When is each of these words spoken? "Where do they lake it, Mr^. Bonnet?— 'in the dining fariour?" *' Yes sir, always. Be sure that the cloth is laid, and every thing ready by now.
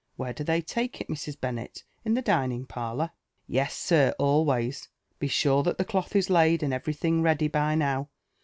"Where 0.15 0.33
do 0.33 0.43
they 0.43 0.63
lake 0.75 0.99
it, 0.99 1.09
Mr^. 1.09 1.39
Bonnet?— 1.39 1.83
'in 2.03 2.15
the 2.15 2.23
dining 2.23 2.65
fariour?" 2.65 3.11
*' 3.35 3.47
Yes 3.57 3.77
sir, 3.77 4.15
always. 4.17 4.89
Be 5.19 5.27
sure 5.27 5.61
that 5.61 5.77
the 5.77 5.85
cloth 5.85 6.15
is 6.15 6.27
laid, 6.27 6.63
and 6.63 6.73
every 6.73 6.93
thing 6.93 7.21
ready 7.21 7.47
by 7.47 7.75
now. 7.75 8.09